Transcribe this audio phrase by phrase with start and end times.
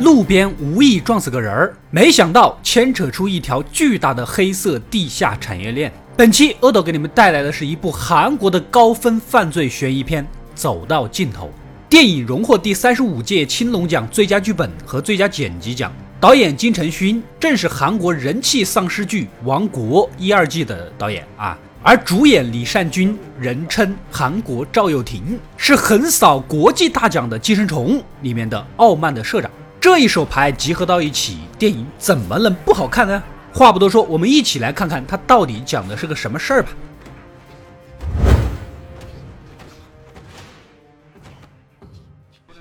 [0.00, 5.92] 路边无意撞死个人儿，没想到牵扯出一条巨大的黑色地下产业链。
[6.16, 10.24] 本期阿斗给你们带来的是一部韩国的高分犯罪悬疑片
[10.54, 11.46] 《走到尽头》。
[11.90, 15.92] 电影荣获第三十五届青龙奖最佳剧本和最佳剪辑奖。
[16.20, 29.50] 导演金成勋正是韩国人气丧尸剧《王国》一二季的导演啊，而主演李善均人称韩国赵又廷，是横扫国际大奖的《寄生虫》里面的傲慢的社长。
[29.80, 33.20] 这一手牌集合到一起，电影怎么能不好看呢？
[33.52, 36.68] 话不多说，我们一起来看看它到底讲的是个什么事儿吧。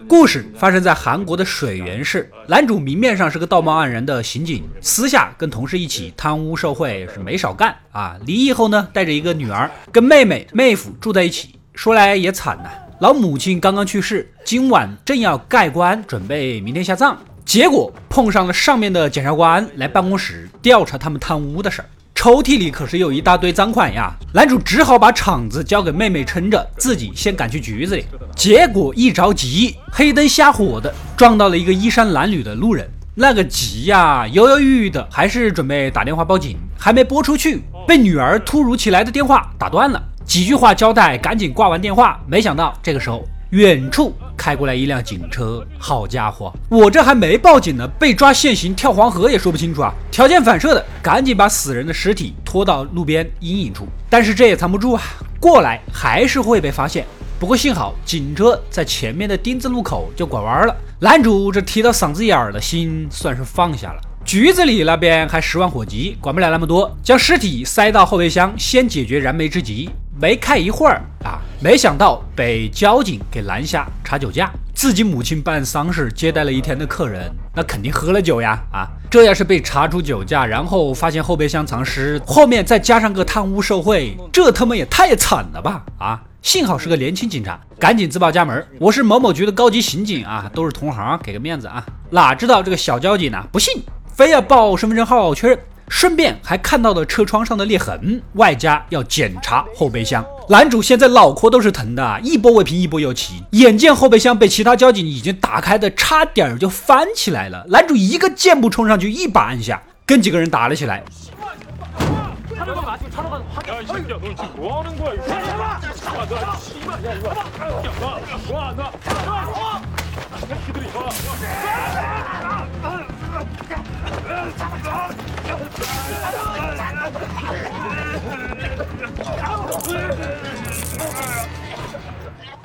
[0.10, 8.18] 故事发生在韩国的水源市，男主明面上是个道貌岸然的刑警，私下跟同事一起贪污受贿是没少干啊。
[8.26, 11.54] 离异后呢，带着一个女儿，跟妹妹妹夫住在一起。
[11.76, 12.72] 说来也惨呐。
[13.00, 21.86] 老母亲刚刚去世，今晚正要盖棺，准备明天下葬，结果碰上了上面的检察官来办公室调查他们贪污的事儿。
[22.20, 28.06] 抽屉里可是有一大堆赃款呀，男主只好把场子交给妹妹撑着，自己先赶去局子里。
[28.36, 40.04] 结果一着急，黑灯瞎火的撞到了一个衣衫褴褛的路人，那个急呀，犹犹豫豫的，还是准备打电话报警，还没拨出去，被女儿突如其来的电话打断了。
[40.26, 42.20] 几句话交代，赶紧挂完电话。
[42.28, 45.66] 没想到这个时候，远处开过来一辆警车。
[45.80, 49.92] 好家伙，我这还没报警呢，被抓现行跳黄河也说不清楚啊！
[50.12, 53.88] 条件反射的，赶紧把死人的尸体拖到路边阴影处。
[54.08, 55.02] 但是这也藏不住啊，
[55.40, 57.06] 过来还是会被发现。
[57.40, 64.02] 不过幸好警车在前面的丁字路口就拐弯了，男主这提到嗓子眼儿的心算是放下了。
[64.24, 69.90] 局子里那边还十万火急，管不了那么多，将尸体塞到后备箱，先解决燃眉之急。
[70.22, 74.50] 没开一会儿啊，没想到被交警给拦下查酒驾。
[74.74, 78.88] 自己母亲办丧事接待了一天的客人，那肯定喝了酒呀啊！
[79.12, 86.22] 这要是被查出酒驾，然后发现后备箱藏尸，后面再加上个贪污受贿，这他妈也太惨了吧啊！
[86.42, 91.86] 幸好是个年轻警察，赶紧自报家门，我是某某局的高级刑警啊，都是同行，给个面子啊！
[92.12, 95.60] 哪知道这个小交警呢，不信，非要报身份证号确认。
[95.90, 100.24] 顺便还看到了车窗上的裂痕，外加要检查后备箱。
[100.48, 103.44] 男主现在脑壳都是疼的，一波未平一波又起。
[103.52, 111.04] 眼见后备箱被其他交警已经打开的差点就翻起来了，男主一个箭步冲上去，一把按下，跟几个人打了起来。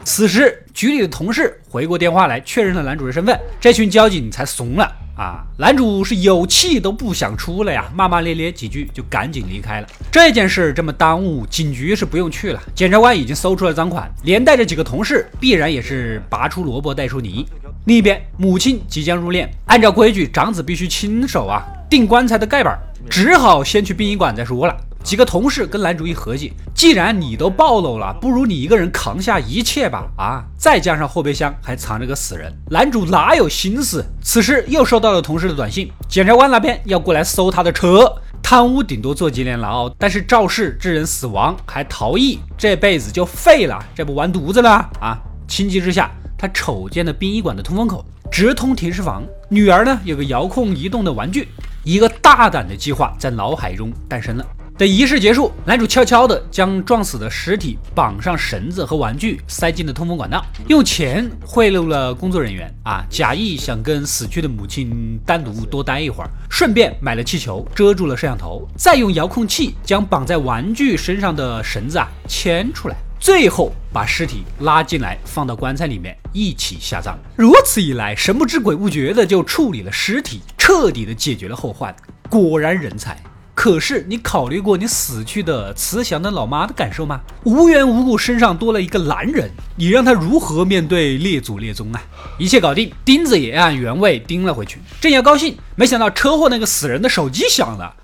[0.05, 5.04] 此时，局里的同事回过电话来，确认了男主人身份，这群交警才怂了。
[5.17, 5.45] 啊！
[5.57, 9.89] 男主是有气都不想出了呀，骂骂咧咧几句就赶紧离开了。
[10.11, 17.47] 这件事这么耽误，警局是不用去了，检察官已经搜出了赃款，连带着几个同事必然也是拔出萝卜带出泥。
[17.87, 22.77] 另一边，母亲即将入殓，按照规矩，长子必须亲手啊钉棺材的盖板，
[23.09, 24.77] 只好先去殡仪馆再说了。
[25.05, 30.09] 几个同事跟男主一合计，既然你都暴露了，不如你一个人扛下一切吧！
[30.17, 34.03] 啊，再加上后备箱还藏着个死人，男主哪有心思？
[34.23, 38.11] 此时又收到了同事的短信，检察官那边要过来搜他的车，
[38.43, 44.71] 贪污顶多坐几年牢，但是肇事致人死亡还逃逸，这辈子就废了，这不完犊子了
[45.01, 45.21] 啊！
[45.47, 49.23] 情急之下，他瞅见了殡仪馆的通风口，直通停尸房。
[49.51, 51.49] 女儿呢，有个遥控移动的玩具，
[51.85, 54.47] 一个大胆的计划在脑海中诞生了。
[54.77, 77.17] 等仪式结束，男主悄悄地将撞死的尸体绑上绳子和玩具，塞进了通风管道，用钱贿赂了工作人员啊，假意想跟死去的母亲单独多待一会儿，顺便买了气球遮住了摄像头，再用遥控器将绑在玩具身上的绳子啊牵出来，最后把尸体拉进来放到棺材里面一起下葬。
[77.37, 81.95] 如此一来，神不知鬼不觉的就处理了尸体，彻底的解决了后患。
[82.29, 83.17] 果然人才。
[83.55, 87.21] 可是你考虑过你死去的慈祥的老妈的感受吗？
[87.45, 92.03] 无缘无故身上多了一个男人，你让他如何面对列祖列宗啊？
[92.39, 94.81] 一切搞定，钉子也按原位钉了回去。
[95.01, 97.95] 正要高兴，没想到车祸那个死人的手机响了。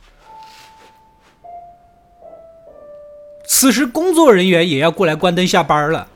[3.49, 6.07] 此时工作人员也要过来关灯下班了。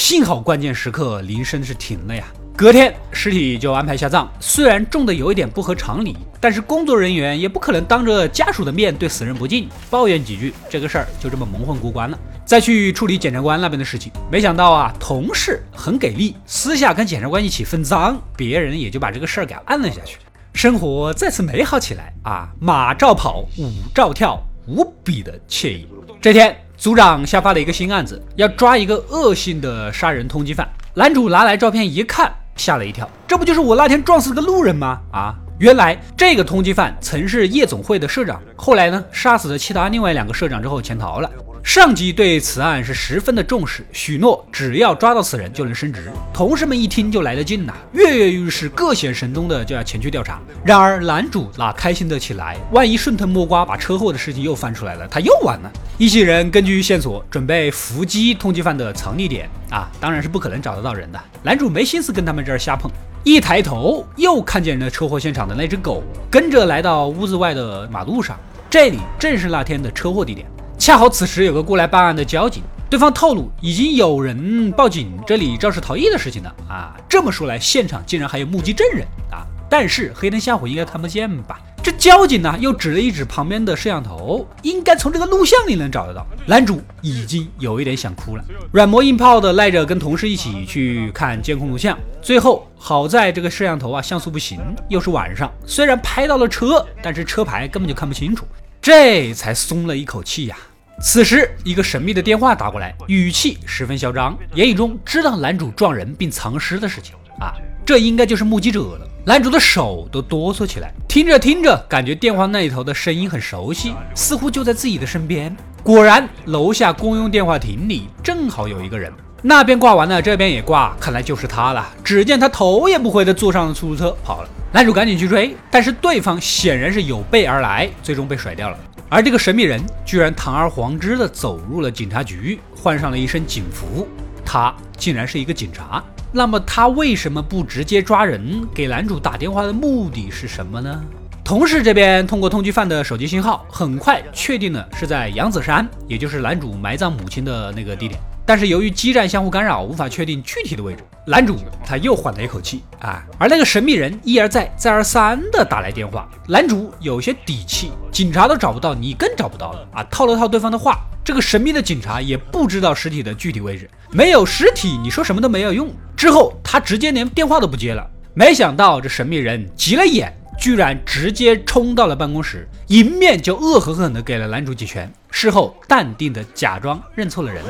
[0.00, 2.24] 幸好关键时刻铃声是停了呀。
[2.56, 12.18] 隔天尸体就安排下葬，虽然重的有一点不合常理，但是工作人员也不可能当着家属的面对死人不敬，抱怨几句，这个事儿就这么蒙混过关了。
[12.46, 20.16] 再去处理检察官那边的事情，没想到啊，同事很给力，私下跟检察官一起分赃，别人也就把这个事儿给按了下去，
[20.54, 22.48] 生活再次美好起来啊！
[22.58, 25.86] 马照跑，舞照跳，无比的惬意。
[26.22, 30.66] 这天，组长下发了一个新案子，要抓一个恶性的杀人通缉犯。
[30.94, 32.32] 男主拿来照片一看。
[32.56, 34.98] 吓了一跳，这不就是我那天撞死个路人吗？
[35.12, 41.30] 啊，原来这个通缉犯曾是夜总会的社长，后来呢，杀死了其他另外两个社长之后潜逃了。
[41.62, 46.10] 上级对此案是十分的重视，许诺只要抓到此人就能升职。
[46.32, 50.40] 同事们一听就来了劲呐，跃跃欲试，各显神通的就要前去调查。
[50.64, 52.56] 然而男主哪开心得起来？
[52.72, 55.70] 万一顺藤摸瓜，把车祸的事情又翻出来了，他又完了。
[55.98, 61.20] 一行人根据线索准备伏击通缉犯的藏匿点啊，当然是不可能找得到人的。
[61.42, 62.90] 男主没心思跟他们这儿瞎碰，
[63.22, 68.36] 一抬头又看见了车祸现场的那只狗，跟着来到屋子外的马路上，
[68.68, 70.46] 这里正是那天的车祸地点。
[70.80, 76.96] 恰好此时有个过来办案的交警，对方透露已经有人报警，这里肇事逃逸的事情了啊。
[77.06, 79.44] 这么说来，现场竟然还有目击证人啊！
[79.68, 81.60] 但是黑灯瞎火应该看不见吧？
[81.82, 86.26] 这交警呢，又指了一指旁边的摄像头，应该从这个录像里能找得到。
[86.46, 91.96] 男主已经有一点想哭了，软磨硬泡的赖着跟同事一起去看监控录像。
[92.22, 98.46] 最后好在这个摄像头啊像素不行，又是晚上，虽然拍到了车，但是车牌根本就看不清楚，
[98.80, 100.56] 这才松了一口气呀。
[101.02, 107.54] 此时一个神秘的电话打过来，语气十分嚣张，言语中知道男主撞人并藏尸的事情啊，
[107.86, 109.08] 这应该就是目击者了。
[109.24, 115.56] 男主的手都哆嗦起来，听着听着，感觉电话那一头的声音很熟悉，似乎就在自己的身边。
[115.82, 119.10] 果然，楼下公用电话亭里正好有一个人，
[119.40, 121.88] 那边挂完了，这边也挂，看来就是他了。
[122.04, 124.48] 只见他头也不回的坐上了出租车跑了。
[124.72, 128.78] 男主赶紧去追，但是对方显然是有备而来，最终被甩掉了。
[129.12, 134.06] 而这个神秘人居然堂而皇之的走入了警察局，换上了一身警服，
[134.44, 136.00] 他竟然是一个警察。
[136.30, 138.64] 那么他为什么不直接抓人？
[138.72, 141.04] 给男主打电话的目的是什么呢？
[141.42, 148.20] 同事这边通过通缉犯的手机信号，很快确定了是在杨子山，也就是男主埋葬母亲的那个地点。
[148.50, 151.04] 但是由于基站相互干扰，无法确定具体的位置。
[151.24, 151.54] 男主
[151.86, 160.02] 他又缓了一口气啊，而那个神秘人一而再、再而三的打来电话，男主有些底气，警察都找不到，你更找不到了啊！
[160.10, 165.88] 套了套对方的话，这个神秘的警察也不知道尸体的具体位置，没有尸体，你说什么都没有用。
[166.16, 168.04] 之后他直接连电话都不接了。
[168.34, 177.62] 没想到这神秘人急了眼，居然直接冲到了办公室，迎面就恶狠狠地给了男主几拳，事后淡定的假装认错了人。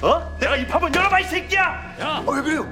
[0.00, 0.36] 어?
[0.38, 1.62] 내가 입 한번 열어봐 이 새끼야!
[2.00, 2.22] 야!
[2.24, 2.66] 어, 왜 그래요?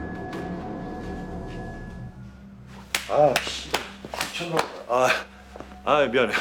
[3.09, 3.69] 아, 씨.
[4.33, 4.57] 미쳤나
[4.89, 5.09] 아,
[5.85, 6.33] 아, 미안해.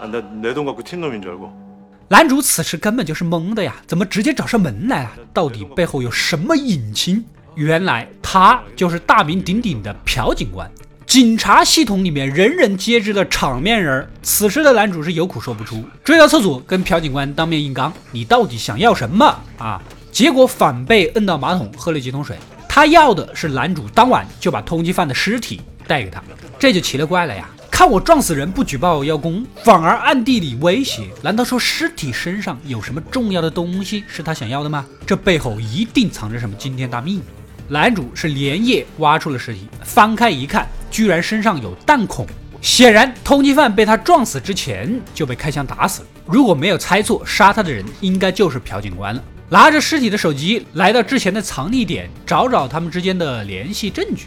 [0.00, 1.62] 아, 나내 돈 갖고 튄 놈인 줄 알고.
[2.08, 5.10] 男主此时根本就是懵的呀，怎么直接找上门来了？
[5.32, 7.24] 到底背后有什么隐情？
[7.54, 10.70] 原来他就是大名鼎鼎的朴警官。
[11.07, 19.25] 警察系统里面人人皆知的场面人，此时的男主是有苦说不出，追到厕所跟朴警官当面硬刚：“你到底想要什么
[19.57, 19.81] 啊？”
[20.11, 22.37] 结果反被摁到马桶喝了几桶水。
[22.67, 26.21] 他要的是男主当晚就把通缉犯的尸体带给他，
[26.59, 27.49] 这就奇了怪了呀！
[27.71, 34.85] 看我撞死人不举报邀功，反而暗地里威胁，难道说尸体身上有什么重要的东西是他想要的吗？
[35.05, 37.21] 这背后一定藏着什么惊天大秘密。
[37.69, 42.25] 男主是连夜挖出了尸体，翻开一看，居然身上有弹孔，
[42.61, 46.07] 显然通缉犯被他撞死之前就被开枪打死了。
[46.25, 49.23] 如果没有猜错，杀他的人应该就是朴警官了。
[49.49, 54.25] 拿着尸体的手机来到之前的藏匿点，找找他们之间的联系证据。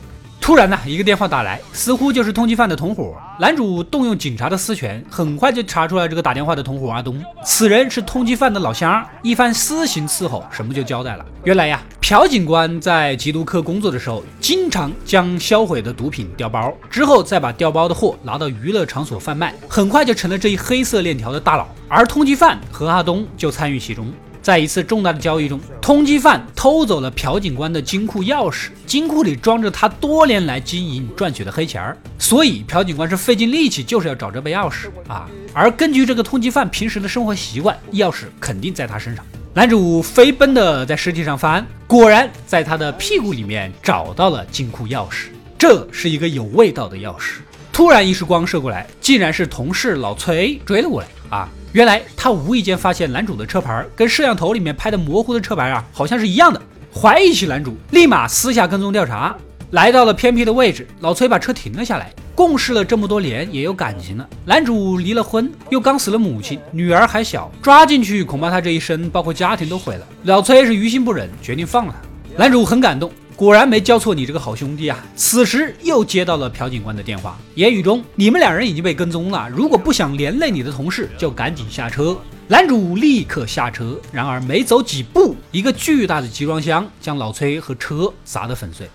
[0.51, 3.17] 突然呢，一个电话打来，似乎就是通缉犯的同伙。
[3.39, 7.25] 男主动用警察的私权，很快就查出来这个打电话的同伙阿东。
[7.45, 11.25] 此人是通缉犯的老乡，一番私刑伺候，什么就交代了。
[11.45, 21.69] 原来呀，朴警官在缉毒科工作的时候，经常将销毁的毒品调包，之后再把调包的货拿到娱乐场所贩卖，很快就成了这一黑色链条的大佬。
[21.89, 24.13] 而通缉犯和阿东就参与其中。
[24.43, 35.29] 在一次重大的交易中，通缉犯偷走了朴警官的金库钥匙，金库里装着他多年来经营赚取的黑钱儿，所以朴警官是费尽力气就是要找这把钥匙啊。
[35.53, 39.25] 而根据这个通缉犯平时的生活习惯，钥匙肯定在他身上。
[39.53, 45.27] 男主飞奔的在尸体上翻，果然在他的屁股里面找到了金库钥匙，
[45.59, 47.39] 这是一个有味道的钥匙。
[47.73, 51.49] 突然一束光射过来，竟然是同事老崔追了过来啊！
[51.73, 56.61] 原来他无意间发现男主的车牌跟摄像头里面拍的模糊的车牌啊，好像是一样的，
[56.93, 59.37] 怀疑起男主，立马私下跟踪调查。
[59.71, 62.13] 来到了偏僻的位置，老崔把车停了下来。
[62.35, 64.29] 共事了这么多年，也有感情了。
[64.45, 70.07] 男主离了婚，又刚死了母亲，女儿还小，抓进去恐怕他这一生，包括家庭都毁了。
[70.25, 72.37] 老崔是于心不忍，决定放了他。
[72.37, 75.03] 男主很感动，果然没交错你这个好兄弟啊！
[75.17, 82.15] 此时又接到了朴警官的电话，言语中你们两人已经被跟踪了，如果不想连累你的同事，就赶紧下车。
[82.49, 88.87] 男主立刻下车，然而没走几步，一个巨大的集装箱将老崔和车砸得粉碎。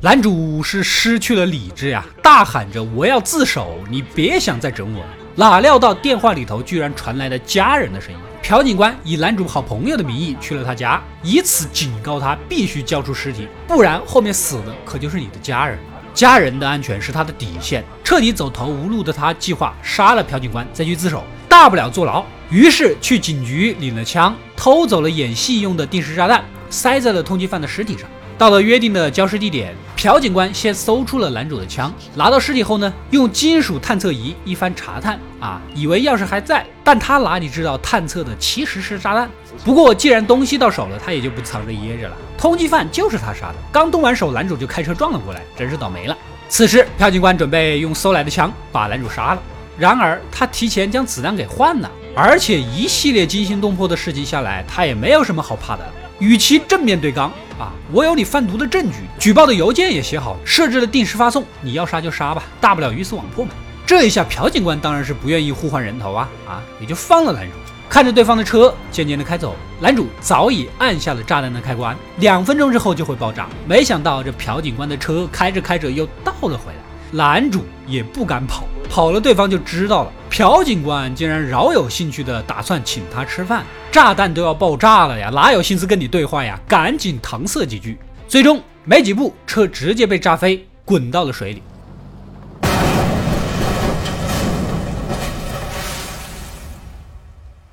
[0.00, 5.21] 男主是失去了理智呀，大喊着我要自首，你别想再整我了。
[5.34, 8.18] 哪料到电话里头居然传来了家人的声音。
[8.42, 15.78] 朴警官以男主好朋友的名义去了他家，以此警告他必须交出尸体，不然后面死的可就是你的家人。
[16.12, 17.82] 家人的安全是他的底线。
[18.04, 22.22] 彻底走投无路的他计划杀了朴警官再去自首，大不了坐牢。
[22.50, 28.06] 于是去警局领了枪，偷走了演戏用的定时炸弹，塞在了通缉犯的尸体上。
[28.42, 39.30] 到了约定的交尸地点，朴警官先搜出了男主的枪，拿到尸体后呢，用金属探测仪一番查探，啊，以为钥匙还在，但他哪里知道探测的其实是炸弹。
[39.64, 42.16] 不过既然东西到手了，他也就不藏着掖着了。
[42.36, 46.18] 通缉犯就是他杀的，刚动完手，男主就开车撞了过来，真是倒霉了。
[46.48, 49.42] 此时朴警官准备用搜来的枪把男主杀了，
[49.78, 55.88] 然而他提前将子弹给换了，而且一系列惊心动魄的事情下来，他也没有什么好怕的，
[56.18, 57.32] 与其正面对刚。
[57.58, 57.70] 啊！
[57.92, 61.44] 我有你贩毒的证据，举报的邮件也写好了，设置了定时发送。
[61.60, 63.52] 你要杀就杀吧，大不了鱼死网破嘛。
[63.86, 67.52] 这一下，朴警官当然是不愿意互换人头啊啊，也就放了男主。
[67.88, 73.46] 看着对方的车渐渐的开走，男主早已按下了炸弹的开关，两分钟之后就会爆炸。
[73.66, 76.78] 没想到这朴警官的车开着开着又倒了回来，
[77.12, 78.64] 男主也不敢跑。
[78.92, 80.12] 跑了，对方就知道了。
[80.28, 86.60] 朴警官竟然饶有兴趣的打算请他吃饭，炸弹都要爆炸了呀，哪有心思跟你对话呀？
[86.68, 87.96] 赶紧搪塞几句。
[88.28, 91.62] 最终没几步，车直接被炸飞，滚到了水里。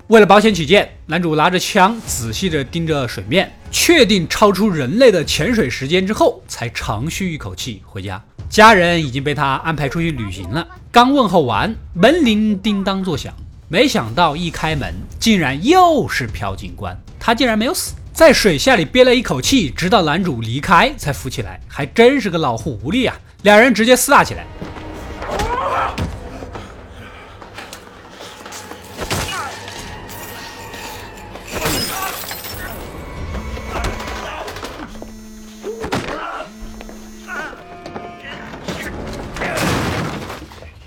[0.08, 8.24] 为了保险起见，男主拿着枪仔细的盯着水面，确定超出人类的潜水时间之后，才长吁一口气回家。
[8.50, 10.68] 家人已经被他安排出去旅行了。
[10.92, 13.32] 刚问候完，门铃叮当作响，
[13.68, 17.00] 没想到一开门，竟然又是朴警官。
[17.20, 23.16] 他竟然没有死，在水下里憋了一口气，直到男主离开才浮起来，还真是个老狐狸啊！
[23.44, 24.44] 两人直接撕打起来。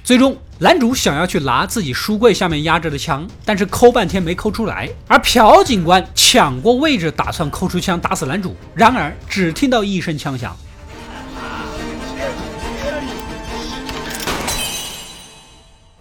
[0.05, 4.91] 最终，男主想要去拿自己书柜下面压着的枪，但是抠半天没抠出来。
[5.07, 8.57] 而朴警官抢过位置，打算抠出枪打死男主。
[8.75, 10.57] 然而，只听到一声枪响，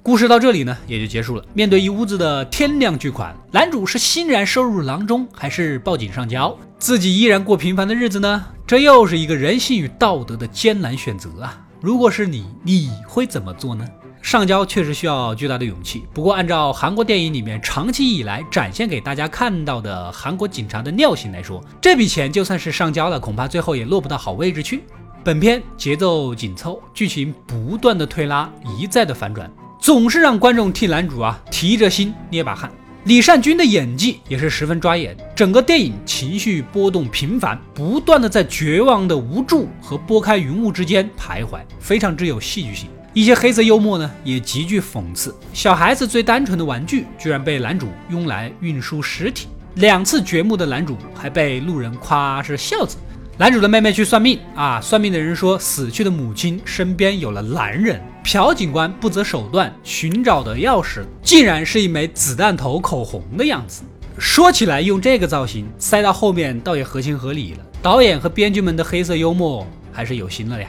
[0.00, 1.44] 故事到这里呢，也就结束了。
[1.54, 8.46] 面对一屋子的天量巨款，男主是欣然收入囊中，还是报警上交，自己依然过平凡的日子呢？
[8.64, 11.66] 这又是一个人性与道德的艰难选择啊！
[11.80, 13.84] 如果是你，你会怎么做呢？
[14.22, 24.84] 上交确实需要巨大的勇气，不过按照韩国电影里面长期以来展现给大家看到的韩国警察的尿性来说，这笔钱就算是上交了，恐怕最后也落不到好位置去。
[25.24, 29.50] 本片节奏紧凑，剧情不断的推拉，一再的反转，
[29.80, 32.70] 总是让观众替男主啊提着心捏把汗。
[33.04, 42.90] 李善均的演技也是十分抓眼，整个电影情绪波动频繁，不断的在绝望的无助和拨开云雾之间徘徊，非常之有戏剧性。
[43.12, 45.34] 一些黑色幽默呢，也极具讽刺。
[45.52, 49.48] 小孩子最单纯的玩具，居然被男主用来运输尸体。
[49.74, 52.96] 两次掘墓的男主还被路人夸是孝子。
[53.36, 58.00] 男主的妹妹去算命啊，算命的人说死去的母亲身边有了男人。
[58.22, 63.82] 朴警官不择手段寻找的钥匙，竟然是一枚子弹头口红的样子。
[64.18, 67.58] 说起来，用这个造型塞到后面，倒也合情合理了。
[67.80, 70.68] 导演和编剧们的黑色幽默还是有心了呀。